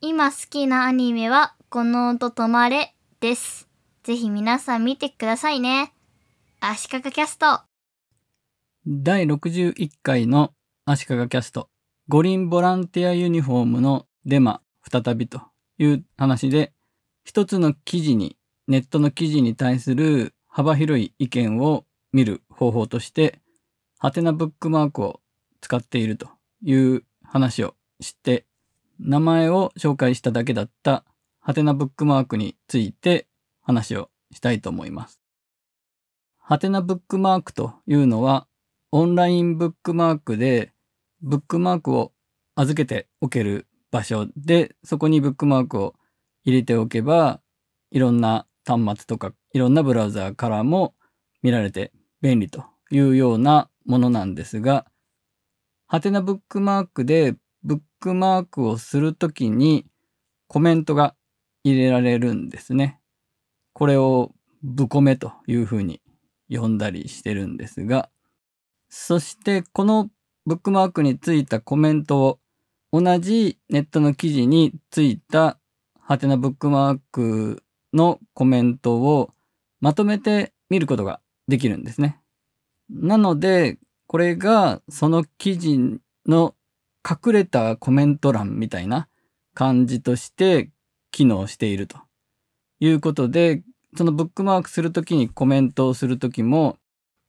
[0.00, 3.68] 今好きなアニメはこの音止まれです。
[4.04, 5.92] ぜひ皆さん見てくださいね。
[6.60, 7.62] 足利キャスト。
[8.86, 10.52] 第61回の
[10.84, 11.68] 足利キャスト
[12.06, 15.42] 五輪ボランティアユニフォームのデマ再びと
[15.78, 16.72] いう話で
[17.24, 18.36] 一つの記事に
[18.68, 23.40] ネットの記事に対する幅広い意見を見る方法として
[23.98, 25.20] ハテナブックマークを
[25.60, 26.28] 使っていると
[26.62, 28.46] いう話をして
[28.98, 31.04] 名前を紹介しただけだった
[31.40, 33.26] ハテナブックマークについて
[33.62, 35.20] 話をしたいと思います。
[36.38, 38.46] ハテナブックマークというのは
[38.90, 40.72] オンラインブックマークで
[41.20, 42.12] ブックマークを
[42.54, 45.94] 預けておける場所でそこにブックマークを
[46.44, 47.40] 入れておけば
[47.90, 50.94] いろんな端末とかいろんなブラウザーからも
[51.42, 51.92] 見られて
[52.22, 54.86] 便利というようなものなんですが
[55.86, 57.34] ハテナブックマークで
[57.98, 59.86] クマークをするときに
[60.46, 61.14] コメントが
[61.64, 63.00] 入れられるんですね。
[63.72, 66.00] これをブコメというふうに
[66.50, 68.10] 呼んだりしてるんですが
[68.88, 70.10] そしてこの
[70.46, 72.38] ブックマークについたコメントを
[72.90, 75.58] 同じネットの記事についた
[76.00, 79.30] ハテナブックマークのコメントを
[79.80, 82.18] まとめて見ることができるんですね。
[82.88, 86.54] なのでこれがその記事の
[87.08, 89.08] 隠れたコメント欄みたいな
[89.54, 90.70] 感じとして
[91.10, 91.98] 機能していると
[92.80, 93.62] いうことで
[93.96, 96.76] そのブックマークするときにコメントをするときも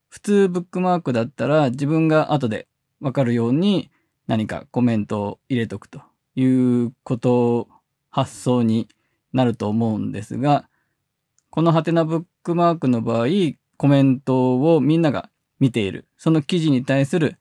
[0.10, 2.68] 普通ブックマークだったら自分が後で
[3.00, 3.90] わかるように
[4.28, 6.02] 何かコメントを入れとくと
[6.36, 7.68] いうこと
[8.10, 8.88] 発想に
[9.32, 10.68] なると思うんですが
[11.50, 13.28] このハテナブックマークの場合
[13.78, 16.06] コメントをみんなが見ている。
[16.18, 17.38] その記事に対する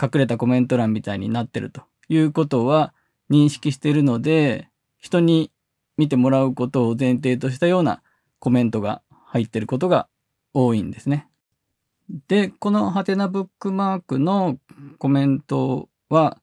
[0.00, 2.94] 隠れたコメント欄みたいになってるということは
[3.30, 4.68] 認識しているので
[4.98, 5.50] 人に
[5.96, 8.02] 見てもらうことを前提としたような
[8.38, 10.08] コメントが入ってることが
[10.54, 11.28] 多いんですね。
[12.28, 14.58] で、このハテナブックマークの
[14.98, 16.38] コメントは、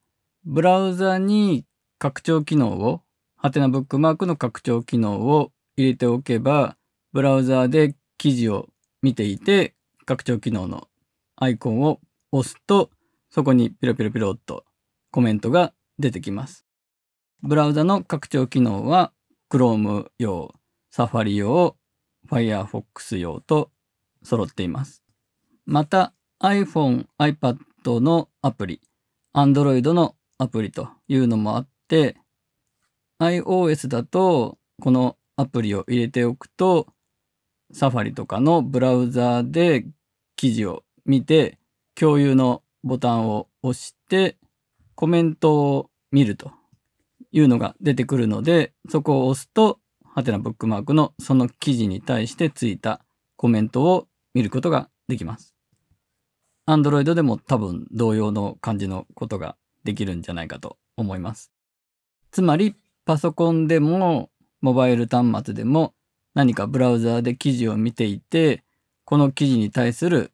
[0.45, 1.65] ブラウザに
[1.97, 3.01] 拡張機能を、
[3.35, 6.77] ハテナブックマークの拡張機能を入れておけば、
[7.13, 8.69] ブラウザで記事を
[9.01, 9.73] 見ていて、
[10.05, 10.87] 拡張機能の
[11.35, 11.99] アイコンを
[12.31, 12.91] 押すと、
[13.35, 14.63] そこにピロピロピロっと
[15.11, 16.65] コメントが出てきます。
[17.43, 19.11] ブラウザの拡張機能は、
[19.51, 20.53] Chrome 用、
[20.95, 21.75] Safari 用、
[22.31, 23.71] Firefox 用と
[24.23, 25.03] 揃っています。
[25.65, 27.57] また iPhone、iPad
[27.99, 28.79] のアプリ、
[29.35, 32.15] Android のアプリというのもあって、
[33.19, 36.87] iOS だとこのアプリを入れておくと、
[37.73, 39.85] Safari とかのブラウザで
[40.37, 41.59] 記事を見て、
[41.95, 44.37] 共有のボタンを押して、
[44.93, 46.53] コメントを見ると
[47.31, 53.01] いうのが出てくるので、そこを押すと、ハテナブックマークのその記事に対してついた
[53.35, 55.55] コメントを見ることができます。
[56.67, 61.51] Android でも多分同様の感じのことができるんじゃないかと思います。
[62.31, 62.75] つまり
[63.05, 64.29] パソコンでも
[64.61, 65.93] モバイル端末でも
[66.33, 68.63] 何かブラウザーで記事を見ていて
[69.05, 70.31] この記事に対する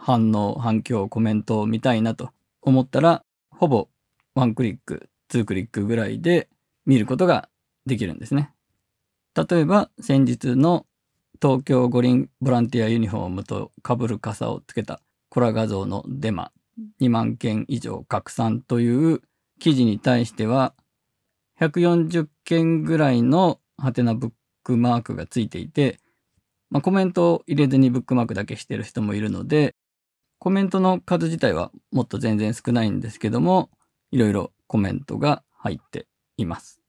[0.00, 2.30] 反応反響コメントを見たいなと
[2.62, 3.88] 思ったらほぼ
[4.34, 6.48] ワンクリックツークリックぐらいで
[6.86, 7.48] 見ることが
[7.84, 8.52] できるんですね。
[9.34, 10.86] 例えば先日の
[11.40, 16.52] 東京五輪ボランティアユニフォームと被る傘をつけたコラ画像のデマ
[17.00, 19.20] 2万件以上拡散という
[19.58, 20.74] 記事に対しては
[21.60, 24.30] 140件ぐらいのハテナブッ
[24.62, 25.98] クマークがついていて、
[26.70, 29.74] まあ、コメントを入れずにブックマークだけしてる人もいるので
[30.38, 33.70] コメントの数自体はもっと全然少ないんですけども
[34.10, 36.06] いろいろコメントが入って
[36.36, 36.80] います。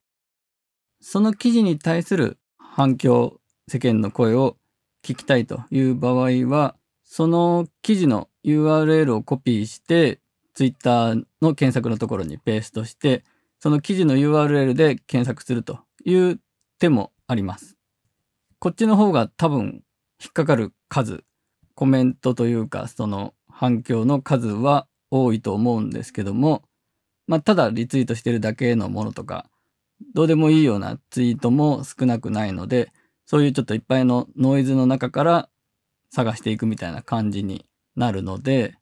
[1.02, 4.58] その記事に対する反響世間の声を
[5.04, 10.20] 聞きたいという場合はその記事の URL をコピーして
[10.54, 13.24] Twitter の検索のところにペーストして
[13.60, 16.40] その記事の URL で検索するという
[16.80, 17.78] 手もあります。
[18.60, 19.84] こっちの方が多分
[20.22, 21.24] 引っかかる数
[21.76, 26.64] コメントというかその反響の数は多いと思うんですけども、
[27.28, 29.50] まあ、ただリツイートしてるだけのものとか
[30.14, 32.94] どうでもいいようなツイートも少なくないので
[33.26, 35.50] そういうちょっといっぱいのノイズの中から
[36.10, 37.66] 探していくみたいな感じに
[37.98, 38.78] なるので、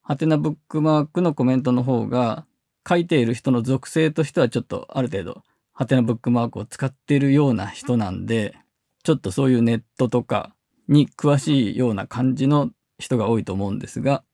[0.00, 2.46] ハテナブックマークのコメントの方が
[2.88, 5.42] 書いている人の属性としてはちょっとある程度
[5.74, 8.56] ハテナブックマークを使っているような人なんで、
[9.04, 10.54] ちょっとそういうネットとか
[10.88, 14.24] に詳しいような感じの人が多いと思うんですが、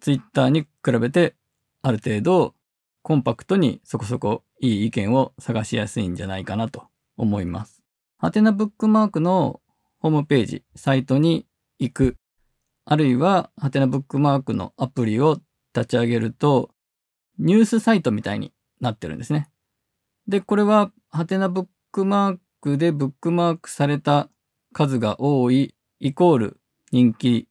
[0.00, 1.34] ツイッターに比べて
[1.82, 2.54] ある程度
[3.02, 7.82] コンパクトにそこそこいい意見を探しやすいんじゃないかなと思います。
[8.18, 9.60] ハテナブックマークの
[10.00, 11.46] ホームページ、サイトに
[11.78, 12.16] 行く、
[12.84, 15.38] あるいはハテナブックマークのアプリを
[15.74, 16.70] 立ち上げると、
[17.38, 19.48] ニュースサイトみたいになってるんですね。
[20.26, 24.28] で、これはハテナブックマークでブックマークされた
[24.72, 26.60] 数が多いイコール
[26.90, 27.48] 人気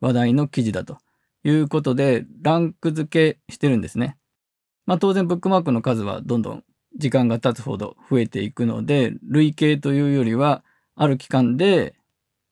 [0.00, 0.98] 話題の記事だと
[1.44, 4.16] いうことでランク付けしてるんですね。
[4.86, 6.64] まあ当然ブックマークの数はどんどん
[6.96, 10.64] 時間が経つほど増えていくので累計というよりは
[10.96, 11.94] ある期間で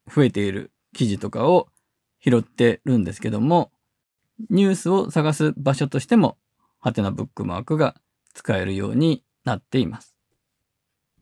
[0.07, 1.69] 増えている記事とかを
[2.21, 3.71] 拾ってるんですけども
[4.51, 6.37] ニュースを探す場所としても
[6.79, 7.97] ハテナブックマークが
[8.35, 10.15] 使えるようになっています。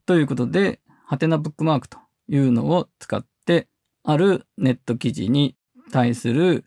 [0.04, 1.98] ということで、ハテナブックマークと
[2.28, 3.68] いうのを使って、
[4.04, 5.55] あるネット記事に
[5.92, 6.64] 対する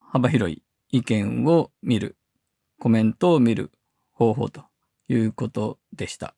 [0.00, 2.16] 幅広い意見を見る、
[2.78, 3.72] コメントを見る
[4.12, 4.64] 方法と
[5.08, 6.34] いうことでした。